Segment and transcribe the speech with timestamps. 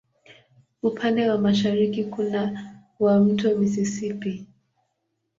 [0.83, 2.41] Upande wa mashariki kuna
[2.99, 4.45] wa Mto Mississippi.